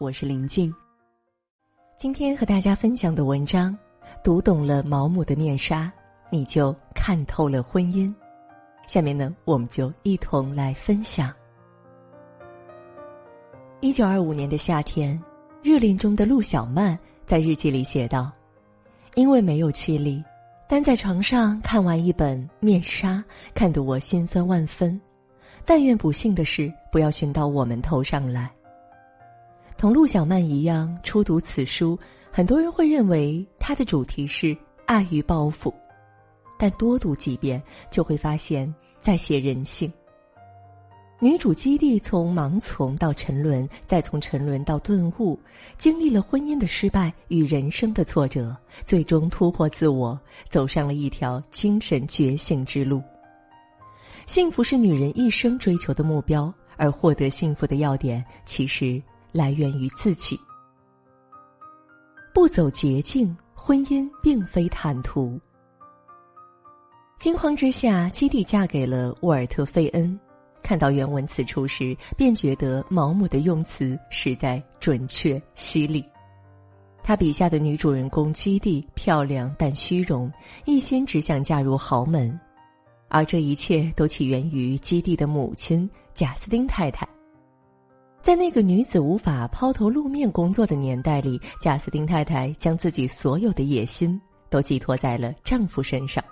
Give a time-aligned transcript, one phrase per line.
[0.00, 0.74] 我是林静。
[1.98, 3.76] 今天和大家分享的文章，
[4.24, 5.92] 读懂了毛姆的面纱，
[6.30, 8.10] 你就看透了婚姻。
[8.86, 11.30] 下面呢，我们就一同来分享。
[13.80, 15.22] 一九二五年的夏天，
[15.62, 18.32] 热恋中的陆小曼在日记里写道
[19.16, 20.24] ：“因为没有气力，
[20.66, 23.16] 单在床上看完一本《面纱》，
[23.54, 24.98] 看得我心酸万分。
[25.66, 28.50] 但愿不幸的事不要寻到我们头上来。”
[29.80, 31.98] 同陆小曼一样，初读此书，
[32.30, 35.72] 很多人会认为它的主题是爱与报复。
[36.58, 39.90] 但多读几遍，就会发现，在写人性。
[41.18, 45.40] 女主基地从盲从到沉沦，再从沉沦到顿悟，
[45.78, 48.54] 经历了婚姻的失败与人生的挫折，
[48.84, 53.02] 最终突破自我，走上了一条精神觉醒之路。
[54.26, 60.38] 幸福是女人一生追求的目标，而获得幸福的要点，其实来源于自己。
[62.32, 65.38] 不走捷径，婚姻并非坦途。
[67.18, 70.18] 惊慌之下，基蒂嫁给了沃尔特·费恩。
[70.62, 76.04] 看到原文此处时，便觉得毛姆的用词实在准确犀利。
[77.02, 80.30] 他笔下的女主人公基蒂漂亮但虚荣，
[80.66, 82.38] 一心只想嫁入豪门，
[83.08, 87.08] 而这一切都起源于基蒂的母亲贾斯汀太太。
[88.20, 96.22] 在那个女子无法抛头露面工作的年代里，贾斯汀太太将自己所有的野心都寄托在了丈夫身上。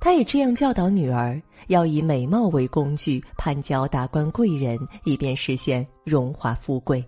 [0.00, 7.02] 她也这样教导女儿：要以美貌为工具，攀交达官贵人，以便实现荣华富贵。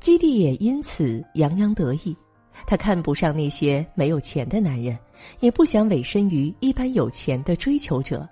[0.00, 2.16] 基地也因此洋洋得意。
[2.66, 4.98] 他看不上那些没有钱的男人，
[5.38, 8.28] 也不想委身于一般有钱的追求者，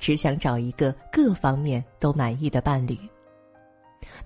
[0.00, 2.98] 只想找一个各方面都满意的伴侣。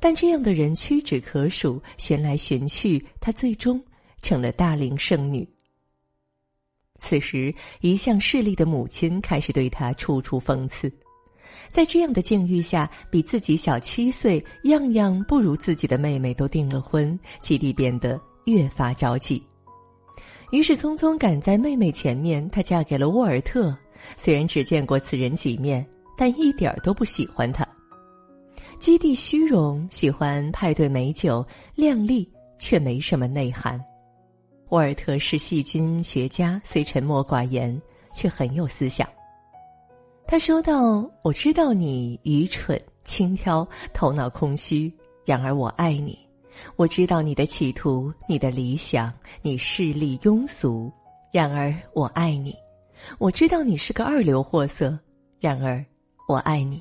[0.01, 3.83] 但这样的人屈指可数，寻来寻去，他最终
[4.23, 5.49] 成了大龄剩女。
[6.99, 10.91] 此时，一向势利的母亲开始对他处处讽刺。
[11.71, 19.43] 在这样的境遇下，比自己小七岁、样样不如自己的妹妹都订了婚，基蒂变得越发着急。
[20.53, 23.77] 于是，匆匆赶在妹妹前面，她嫁给了沃尔特。
[24.17, 25.85] 虽然只见过此人几面，
[26.17, 27.67] 但一点儿都不喜欢他。
[28.87, 33.85] 基地虚荣，喜欢派对美酒，靓丽却没什么内涵。
[34.69, 37.83] 沃尔特是细菌学家，虽沉默寡言，
[38.15, 39.09] 却很有思想。
[40.25, 46.17] 他说道：“我知道你愚蠢、轻佻、头脑空虚，然而我爱你。
[46.77, 50.93] 我知道你的企图、你的理想，你势利庸俗，
[51.33, 52.55] 然而我爱你。
[53.19, 54.97] 我知道你是个二流货色，
[55.41, 55.85] 然而
[56.29, 56.81] 我爱你。”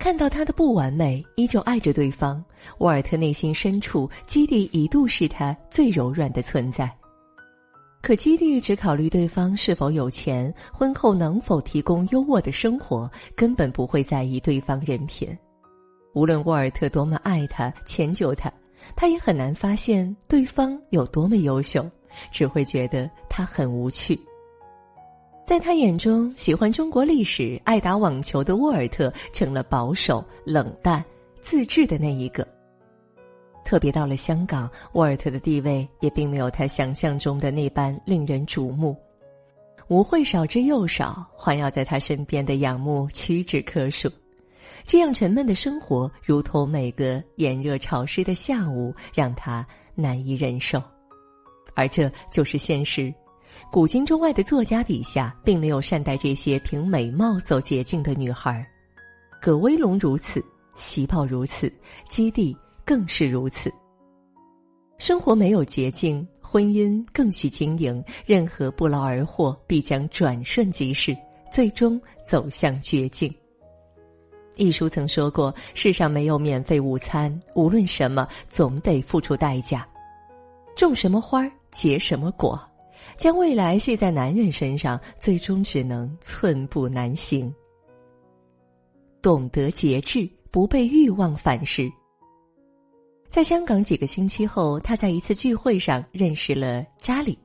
[0.00, 2.42] 看到他的不完美，依旧爱着对方。
[2.78, 6.90] 沃尔特内心深处，基蒂一度是他最柔软的存在。
[8.00, 15.28] 可基蒂只考虑对方是否有钱，婚后能否提供优渥的生活，根本不会在意对方人品。
[16.14, 18.50] 无论沃尔特多么爱他、迁就他，
[18.96, 21.86] 他也很难发现对方有多么优秀，
[22.32, 24.18] 只会觉得他很无趣。
[25.50, 31.04] 在他眼中，喜欢中国历史、爱打网球的沃尔特成了保守、冷淡、
[31.42, 32.46] 自制的那一个。
[33.64, 38.96] 特别到了香港，沃尔特的地位也并没有他想象中的那般令人瞩目。
[39.88, 44.08] 舞会少之又少，环绕在他身边的仰慕屈指可数。
[44.86, 50.80] 这样沉闷的生活，如同每个炎热潮湿的下午，让他难以忍受。
[51.74, 53.12] 而这就是现实。
[53.72, 58.66] 古今中外的作家笔下，并没有善待这些凭美貌走捷径的女孩，
[59.40, 60.44] 葛威龙如此，
[60.74, 61.72] 喜宝如此，
[62.08, 63.72] 基地更是如此。
[64.98, 68.02] 生活没有捷径，婚姻更需经营。
[68.26, 71.16] 任何不劳而获，必将转瞬即逝，
[71.52, 73.32] 最终走向绝境。
[74.56, 79.86] 一书曾说过：“世上没有免费午餐，无论什么，总得付出代价。
[80.74, 82.60] 种什么花结什么果。”
[83.16, 87.52] 将未来系在男人身上，最终只能寸步难行。
[89.22, 91.90] 懂得节制，不被欲望反噬。
[93.28, 97.38] 在香港几个星期后，他在一次聚会上认识了查理，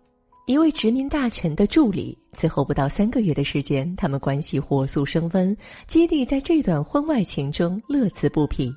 [0.48, 2.18] 一位殖民大臣的助理。
[2.34, 5.56] 此后不到三个月的时间，他们关系火速升温。
[5.86, 8.74] 基蒂在这段婚外情中乐此不疲。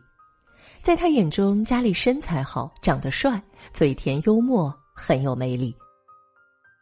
[0.83, 3.43] 在他眼中，查理身材好，长得帅，
[3.73, 5.75] 嘴甜幽默，很有魅力。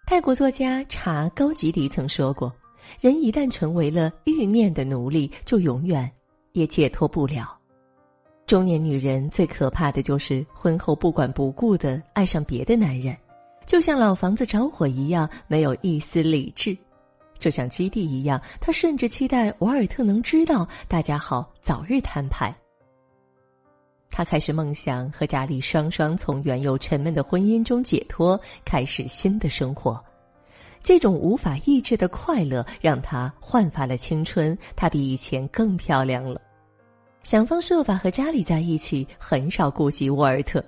[0.09, 2.51] 泰国作家查高吉迪曾说过
[3.03, 6.09] ：“人一旦成为了欲念的奴隶，就永远
[6.53, 7.59] 也解脱不了。”
[8.47, 13.17] 中年女人最可怕的就是婚后不管不顾的爱上别的男人，
[13.67, 16.79] 就像老房子着火一样，没有一丝理智。
[17.37, 22.57] 就像基地一样，他甚至期待瓦尔特能知道，大家好早日摊牌。
[24.17, 30.03] 他开始梦想和查理双双从原有沉闷的婚姻中解脱，开始新的生活。
[30.83, 36.41] 这种无法抑制的快乐让他焕发了青春，他比以前更漂亮了。
[37.25, 40.65] 想方设法和查理在一起，很少顾及沃尔特。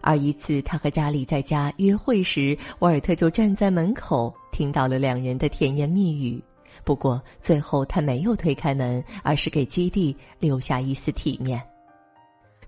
[0.00, 6.42] 而一次，他和查理在家约会时，沃尔特就站在门口，听到了两人的甜言蜜语。
[6.82, 11.64] 不过，最后他没有推开门，而是给基地留下一丝体面。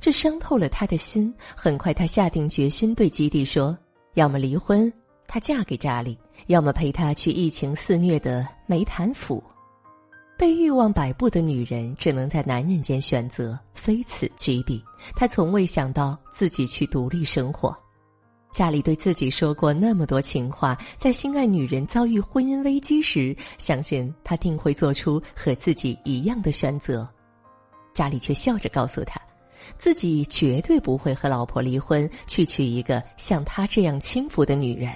[0.03, 1.33] 这伤透了他的心。
[1.57, 3.79] 很快，他下定决心对基地说
[4.15, 4.93] ：“要么离婚，
[5.29, 6.19] 他嫁给查理；
[6.49, 9.41] 要么陪他去疫情肆虐的梅坦府。”
[10.37, 14.83] 被欲望摆布的女人只能在男人间选择，非此即彼。
[15.15, 17.73] 她从未想到自己去独立生活。
[18.53, 27.09] 家里对自己说过那么多情话，在心爱女人遭遇婚姻危机时，相信他定会做出和自己一样的选择。
[27.95, 29.21] 家里却笑着告诉他，
[29.79, 34.95] 自己绝对不会和老婆离婚，去娶一个像他这样轻浮的女人。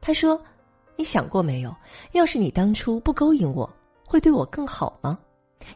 [0.00, 0.40] 他说
[0.96, 1.74] ：“你想过没有？
[2.12, 3.68] 要是你当初不勾引我。”
[4.04, 5.18] 会对我更好吗？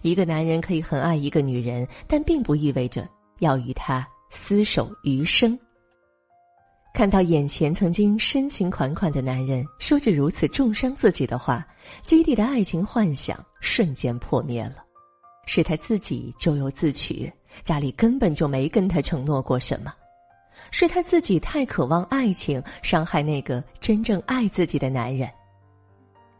[0.03, 3.09] 一个男人可以很爱一个女人，但并不意味着
[3.39, 5.59] 要与她厮守余生。
[6.93, 11.67] 看到眼前曾经深情款款的男人说着如此重伤自己的话，
[12.03, 14.85] 基地的爱情幻想瞬间破灭了。
[15.47, 17.33] 是他自己咎由自取，
[17.65, 19.93] 家里根本就没跟他承诺过什么。
[20.71, 25.31] 是他自己太渴望爱情，伤害那个真正爱自己的男人。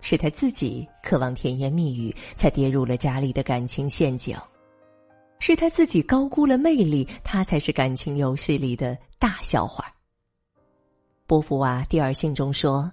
[0.01, 4.37] 是他自己渴望甜言蜜语，才跌入了扎里的感情陷阱；
[5.39, 9.85] 是他自己高估了魅力，他才是感情游戏里的大笑话。
[11.27, 12.91] 波伏娃第二性中说：“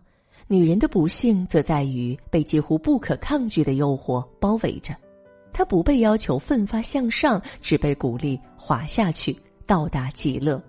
[0.47, 4.95] 女人的不幸则在于被几乎不可抗拒的诱惑包围着，
[5.53, 10.61] 她不被要求奋发向上，只被鼓励滑下去，到达极乐。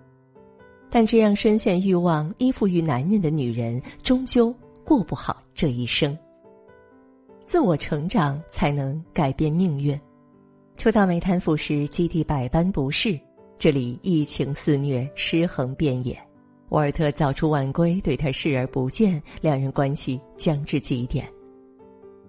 [0.89, 4.55] 但这样深陷欲望、依附于男人的女人，终究
[4.85, 6.17] 过不好这一生。”
[7.45, 9.99] 自我成长才能改变命运。
[10.77, 13.19] 初到梅坦府时，基地百般不适，
[13.59, 16.17] 这里疫情肆虐，尸横遍野。
[16.69, 21.31] 沃尔特早出晚归，对他视而不见，两人关系僵至极点。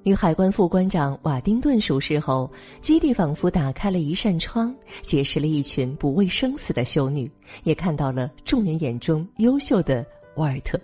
[0.06, 2.48] 与海关副关长瓦丁顿熟识后，
[2.80, 4.72] 基地仿佛打开了一扇窗，
[5.02, 7.28] 结识了一群不畏生死的修女，
[7.64, 10.06] 也看到了众人眼中优秀的
[10.36, 10.80] 沃尔特。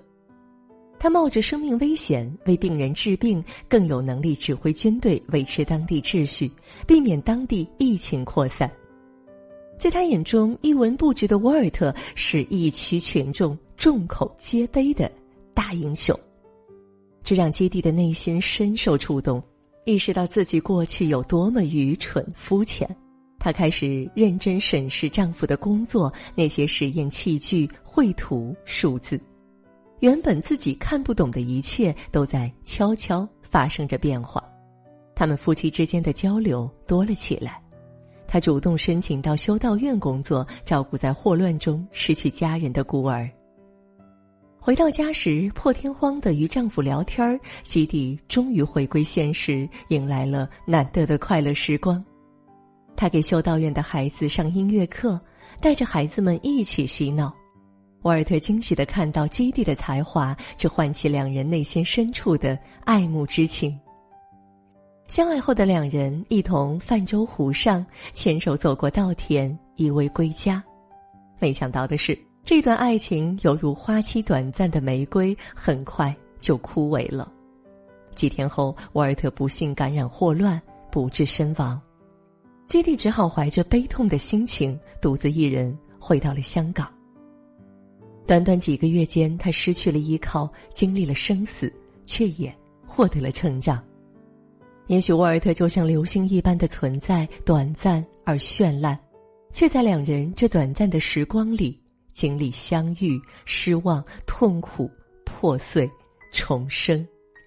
[0.98, 6.50] 他冒着生命危险为病人治病，更有能力指挥军队维持当地秩序，
[6.84, 8.68] 避免当地疫情扩散。
[9.78, 15.08] 在他眼中，一文不值的沃尔特是一区群众众口皆碑的
[15.54, 16.18] 大英雄。
[17.24, 19.42] 这让基地的内心深受触动，
[19.84, 22.88] 意识到自己过去有多么愚蠢肤浅。
[23.38, 29.20] 她开始认真审视丈夫的工作，那些实验器具、绘图、数字。
[30.00, 34.42] 原本自己看不懂的一切，都在悄悄发生着变化。
[35.14, 37.60] 他们夫妻之间的交流多了起来。
[38.26, 43.30] 她主动申请到修道院工作，照顾在霍乱中失去家人的孤儿。
[44.64, 52.02] 回到家时，破天荒的与丈夫聊天儿，基地终于回归现实，迎来了难得的快乐时光。
[52.94, 55.20] 她给修道院的孩子上音乐课，
[55.60, 57.34] 带着孩子们一起嬉闹。
[58.02, 63.76] 沃尔特惊喜的看到基地的才华，这唤起两人内心深处的爱慕之情。
[65.08, 70.62] 相爱后的两人一同泛舟湖上，牵手走过稻田，依偎归家。
[71.40, 77.32] 没想到的是，这段爱情犹如花期短暂的玫瑰，很快就枯萎了。
[78.16, 81.80] 几天后，沃尔特不幸感染霍乱，不治身亡。
[82.66, 86.88] 基地只好怀着悲痛的心情，独自一人回到了香港。
[88.26, 91.72] 短短几个月间，他失去了依靠，经历了生死，
[92.06, 92.52] 却也
[92.84, 93.82] 获得了成长。
[94.88, 98.98] 也许沃尔特就像流星一般的存在，短暂而绚烂，
[99.52, 101.80] 却在两人这短暂的时光里，
[102.12, 104.90] 经历相遇、失望、痛苦、
[105.24, 105.90] 破碎、
[106.32, 107.06] 重生、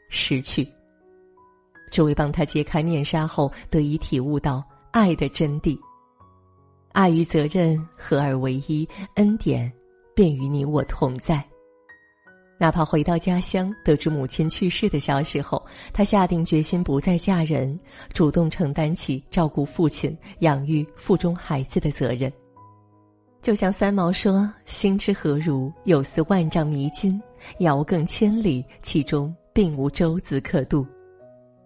[0.09, 0.67] 失去。
[1.91, 5.77] 这位帮他揭开面纱后，得以体悟到爱的真谛。
[6.91, 9.71] 爱与责任合而为一，恩典。
[10.15, 11.43] 便与你我同在。
[12.57, 17.77] 哪怕回到家乡，得知母亲去世的消息后，她下定决心不再嫁人，
[18.13, 22.31] 主动承担起照顾父亲、养育腹中孩子的责任。
[23.45, 25.71] 就像三毛说：“心之何如？
[25.83, 27.21] 有似万丈迷津，
[27.59, 30.83] 遥亘千里，其中并无舟子可渡。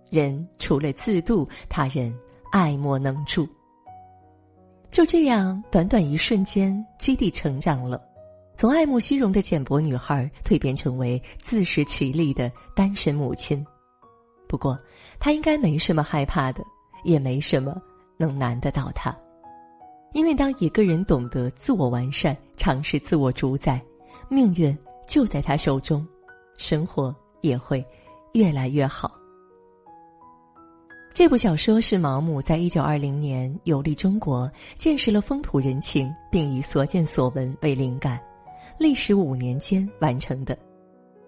[0.10, 2.14] 人除了自渡，他人
[2.52, 3.48] 爱莫能助。”
[4.92, 8.02] 就这样，短短一瞬间，基地成长了。
[8.58, 13.66] 从爱慕虚荣的简薄女孩蜕变成为自食其力的单身母亲，
[14.50, 14.78] 不过
[15.18, 16.62] 她应该没什么害怕的，
[17.06, 17.82] 也没什么
[18.18, 19.18] 能难得到她，
[20.14, 23.82] 因为当一个人懂得自我完善，尝试自我主宰，
[24.28, 24.76] 命运
[25.08, 26.06] 就在他手中，
[26.58, 27.86] 生活也会
[28.34, 29.12] 越来越好。
[31.14, 38.20] 这部小说是毛姆在一九二零年游历中国，见识了风土人情，并以所见所闻为灵感。
[38.78, 40.58] 历时五年间完成的，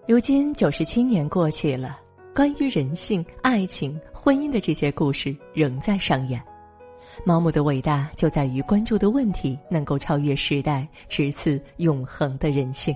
[0.08, 2.00] 如今九十七年过去了，
[2.34, 6.42] 关于人性、爱情、婚姻的这些故事仍在上演。
[7.24, 12.94] 毛姆的伟大就在于关注的问题能够超越时代，直刺永恒的人性。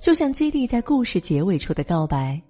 [0.00, 2.40] 就像基地在故事结尾处的告白：“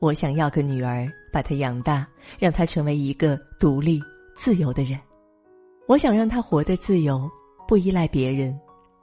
[0.00, 2.06] 我想要个女儿，把她养大，
[2.38, 4.00] 让她成为一个独立、
[4.36, 4.98] 自由的人。
[5.86, 7.28] 我想让她活得自由，
[7.66, 8.58] 不依赖别人。”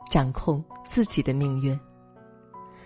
[0.10, 1.78] 掌控自己的命运。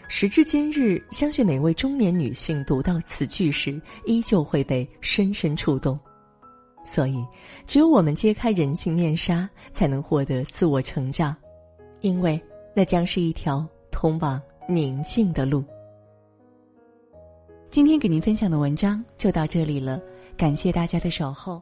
[0.08, 6.00] 时至今日，相信每位中年女性读到此句时，依旧会被深深触动。
[6.84, 7.26] 所以，
[7.68, 11.36] 只有我们揭开人性面纱，才能获得自我成长，
[12.02, 12.42] 因为
[12.76, 15.64] 那将是一条通往宁静的路。
[17.70, 20.02] 今天给您分享的文章就到这里了，
[20.36, 21.62] 感谢大家的守候。